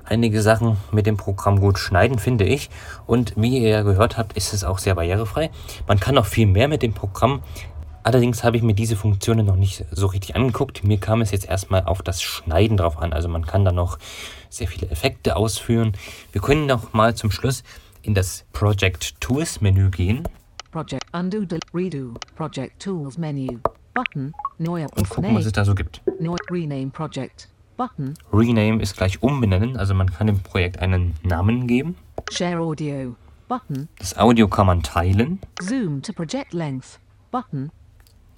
einige 0.04 0.40
Sachen 0.42 0.76
mit 0.92 1.06
dem 1.06 1.16
Programm 1.16 1.58
gut 1.58 1.78
schneiden, 1.78 2.18
finde 2.18 2.44
ich. 2.44 2.70
Und 3.06 3.32
wie 3.36 3.58
ihr 3.58 3.68
ja 3.68 3.82
gehört 3.82 4.16
habt, 4.18 4.36
ist 4.36 4.52
es 4.52 4.62
auch 4.62 4.78
sehr 4.78 4.94
barrierefrei. 4.94 5.50
Man 5.88 5.98
kann 5.98 6.16
auch 6.18 6.26
viel 6.26 6.46
mehr 6.46 6.68
mit 6.68 6.82
dem 6.82 6.92
Programm. 6.92 7.42
Allerdings 8.02 8.44
habe 8.44 8.56
ich 8.56 8.62
mir 8.62 8.74
diese 8.74 8.96
Funktionen 8.96 9.46
noch 9.46 9.56
nicht 9.56 9.84
so 9.90 10.06
richtig 10.06 10.36
angeguckt. 10.36 10.84
Mir 10.84 10.98
kam 10.98 11.20
es 11.20 11.30
jetzt 11.30 11.48
erstmal 11.48 11.84
auf 11.84 12.02
das 12.02 12.22
Schneiden 12.22 12.76
drauf 12.76 12.98
an. 12.98 13.12
Also 13.12 13.28
man 13.28 13.46
kann 13.46 13.64
da 13.64 13.72
noch 13.72 13.98
sehr 14.48 14.68
viele 14.68 14.90
Effekte 14.90 15.36
ausführen. 15.36 15.92
Wir 16.32 16.40
können 16.40 16.66
noch 16.66 16.92
mal 16.92 17.14
zum 17.14 17.30
Schluss 17.30 17.62
in 18.02 18.14
das 18.14 18.44
Project 18.52 19.20
Tools 19.20 19.60
Menü 19.60 19.90
gehen 19.90 20.26
Project. 20.70 21.04
Undo. 21.12 21.44
Redo. 21.74 22.14
Project 22.36 22.80
Tools 22.80 23.18
menu. 23.18 23.58
Button. 23.92 24.32
Neue. 24.58 24.86
und 24.94 25.08
gucken, 25.08 25.34
was 25.34 25.46
es 25.46 25.52
da 25.52 25.64
so 25.64 25.74
gibt. 25.74 26.00
Neu. 26.20 26.36
Rename 26.48 26.90
Project. 26.90 27.48
Button. 27.76 28.14
Rename 28.32 28.80
ist 28.80 28.96
gleich 28.96 29.20
umbenennen, 29.22 29.76
also 29.76 29.94
man 29.94 30.10
kann 30.10 30.28
dem 30.28 30.40
Projekt 30.40 30.78
einen 30.78 31.14
Namen 31.24 31.66
geben. 31.66 31.96
Share 32.30 32.60
Audio. 32.60 33.16
Button. 33.48 33.88
Das 33.98 34.16
Audio 34.16 34.46
kann 34.46 34.66
man 34.66 34.82
teilen. 34.82 35.40
Zoom 35.60 36.02
to 36.02 36.12
project 36.12 36.52
length. 36.52 37.00
Button. 37.32 37.72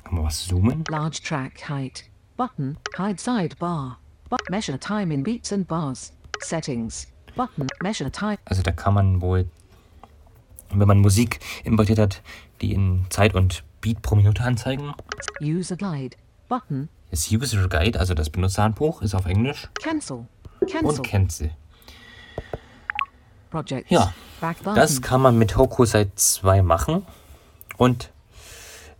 Kann 0.04 0.14
man 0.14 0.24
was 0.24 0.46
zoomen. 0.46 0.84
Large 0.88 1.22
track 1.22 1.68
height. 1.68 2.04
Button. 2.36 2.76
Hide 2.96 3.18
sidebar. 3.20 3.98
But 4.28 4.40
measure 4.50 4.78
time 4.78 5.12
in 5.12 5.22
beats 5.22 5.52
and 5.52 5.66
bars. 5.66 6.12
Settings. 6.40 7.06
Button. 7.36 7.66
Measure 7.82 8.10
time. 8.10 8.38
Also 8.44 8.62
da 8.62 8.72
kann 8.72 8.94
man 8.94 9.20
wohl, 9.20 9.48
wenn 10.70 10.88
man 10.88 10.98
Musik 10.98 11.40
importiert 11.64 11.98
hat, 11.98 12.22
die 12.60 12.72
in 12.72 13.06
Zeit 13.10 13.34
und 13.34 13.62
Beat 13.80 14.00
pro 14.02 14.14
Minute 14.14 14.42
anzeigen. 14.42 14.94
User 15.40 15.76
guide. 15.76 16.16
Button. 16.48 16.88
Das 17.10 17.30
User 17.30 17.68
Guide, 17.68 17.98
also 18.00 18.14
das 18.14 18.30
Benutzerhandbuch, 18.30 19.02
ist 19.02 19.14
auf 19.14 19.26
Englisch 19.26 19.68
Cancel. 19.82 20.26
und 20.60 20.70
Cancel. 20.70 21.02
Cancel. 21.02 21.50
Projects. 23.50 23.90
Ja. 23.90 24.14
Das 24.74 25.02
kann 25.02 25.20
man 25.20 25.36
mit 25.36 25.56
Hokusai 25.56 26.10
2 26.14 26.62
machen. 26.62 27.06
Und 27.76 28.10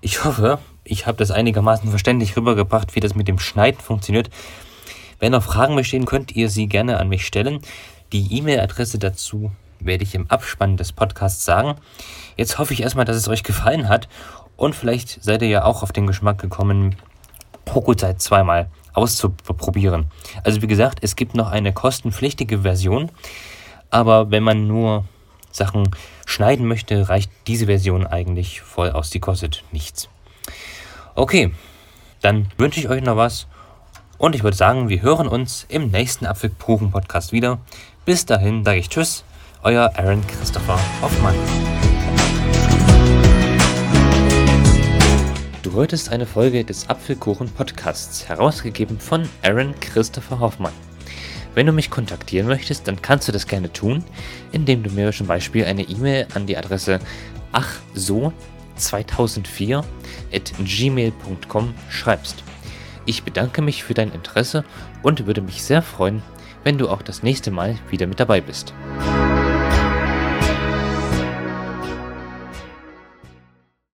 ich 0.03 0.25
hoffe, 0.25 0.59
ich 0.85 1.07
habe 1.07 1.19
das 1.19 1.31
einigermaßen 1.31 1.89
verständlich 1.91 2.37
rübergebracht, 2.37 2.95
wie 2.95 3.01
das 3.01 3.15
mit 3.15 3.29
dem 3.29 3.39
Schneiden 3.39 3.81
funktioniert. 3.81 4.31
Wenn 5.19 5.33
noch 5.33 5.43
Fragen 5.43 5.77
bestehen, 5.77 6.05
könnt 6.05 6.35
ihr 6.35 6.49
sie 6.49 6.67
gerne 6.67 6.99
an 6.99 7.09
mich 7.09 7.27
stellen. 7.27 7.61
Die 8.13 8.37
E-Mail-Adresse 8.37 8.99
dazu 8.99 9.53
werde 9.79 10.05
ich 10.05 10.15
im 10.15 10.31
Abspann 10.31 10.77
des 10.77 10.93
Podcasts 10.93 11.45
sagen. 11.45 11.77
Jetzt 12.37 12.59
hoffe 12.59 12.73
ich 12.73 12.83
erstmal, 12.83 13.05
dass 13.05 13.17
es 13.17 13.29
euch 13.29 13.43
gefallen 13.43 13.89
hat. 13.89 14.09
Und 14.57 14.75
vielleicht 14.75 15.23
seid 15.23 15.43
ihr 15.43 15.49
ja 15.49 15.65
auch 15.65 15.83
auf 15.83 15.93
den 15.93 16.07
Geschmack 16.07 16.39
gekommen, 16.39 16.97
Hokusai 17.73 18.15
zweimal 18.15 18.69
auszuprobieren. 18.93 20.07
Also 20.45 20.63
wie 20.63 20.67
gesagt, 20.67 20.99
es 21.03 21.17
gibt 21.17 21.35
noch 21.35 21.51
eine 21.51 21.73
kostenpflichtige 21.73 22.61
Version. 22.61 23.11
Aber 23.91 24.31
wenn 24.31 24.43
man 24.43 24.67
nur 24.67 25.05
Sachen 25.51 25.91
schneiden 26.27 26.67
möchte, 26.67 27.09
reicht 27.09 27.31
diese 27.47 27.67
Version 27.67 28.07
eigentlich 28.07 28.61
voll 28.61 28.91
aus. 28.91 29.11
Die 29.11 29.21
kostet 29.21 29.65
nichts. 29.71 30.09
Okay, 31.15 31.53
dann 32.23 32.49
wünsche 32.57 32.81
ich 32.81 32.89
euch 32.89 33.03
noch 33.03 33.19
was. 33.19 33.47
Und 34.17 34.35
ich 34.35 34.43
würde 34.43 34.57
sagen, 34.57 34.89
wir 34.89 35.03
hören 35.03 35.29
uns 35.29 35.67
im 35.69 35.91
nächsten 35.91 36.25
Apfelkuchen-Podcast 36.25 37.33
wieder. 37.33 37.59
Bis 38.07 38.25
dahin 38.25 38.65
sage 38.65 38.79
ich 38.79 38.89
Tschüss, 38.89 39.23
euer 39.63 39.93
Aaron 39.95 40.27
Christopher 40.27 40.79
Hoffmann. 41.03 41.35
Du 45.63 45.73
hörtest 45.73 46.09
eine 46.11 46.25
Folge 46.25 46.65
des 46.65 46.89
Apfelkuchen-Podcasts, 46.89 48.27
herausgegeben 48.29 48.99
von 48.99 49.29
Aaron 49.43 49.75
Christopher 49.81 50.41
Hoffmann. 50.41 50.73
Wenn 51.55 51.67
du 51.67 51.73
mich 51.73 51.91
kontaktieren 51.91 52.47
möchtest, 52.47 52.89
dann 52.89 53.03
kannst 53.03 53.29
du 53.29 53.33
das 53.33 53.47
gerne 53.47 53.71
tun, 53.71 54.03
indem 54.51 54.83
du 54.83 54.89
mir 54.89 55.13
zum 55.13 55.27
Beispiel 55.27 55.67
eine 55.67 55.83
E-Mail 55.83 56.29
an 56.33 56.47
die 56.47 56.57
Adresse 56.57 57.01
achso2004 58.83 59.85
at 60.33 60.53
gmail.com 60.59 61.75
schreibst. 61.89 62.43
Ich 63.07 63.23
bedanke 63.23 63.63
mich 63.63 63.85
für 63.85 63.95
dein 63.95 64.13
Interesse 64.13 64.65
und 65.03 65.27
würde 65.27 65.43
mich 65.43 65.63
sehr 65.63 65.83
freuen, 65.83 66.23
wenn 66.65 66.79
du 66.79 66.89
auch 66.89 67.03
das 67.03 67.23
nächste 67.23 67.51
Mal 67.51 67.79
wieder 67.91 68.07
mit 68.07 68.21
dabei 68.21 68.41
bist. 68.41 68.75